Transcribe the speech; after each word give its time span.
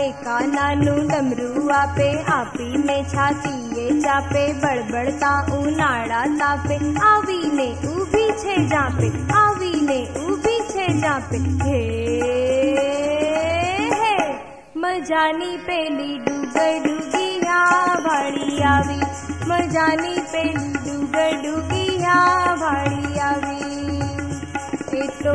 એકા 0.04 0.40
નાનું 0.54 0.98
ડમરું 1.12 1.68
આપે 1.80 2.08
આપીને 2.36 2.96
છાતીએ 3.12 3.86
ચાપે 4.06 4.42
બળબળતા 4.64 5.36
ઉનાળા 5.60 6.24
તાપે 6.42 6.77
આવીને 7.12 7.68
ઊભી 7.92 8.33
છે 8.42 8.56
જાપે 8.74 9.08
આવીને 9.44 10.00
ઊભી 10.24 10.61
છે 10.74 10.86
જાપે 11.05 11.40
હે 11.68 11.83
મજાની 14.84 15.56
પેલી 15.70 16.14
ડૂબર 16.27 16.70
ડૂબી 16.84 17.34
વાળી 18.06 18.62
આવી 18.74 19.12
મજાની 19.50 20.20
પેલી 20.34 20.72
ડૂબર 20.84 21.28
ડૂબી 21.42 21.86
वाी 22.10 23.18
एो 24.98 25.34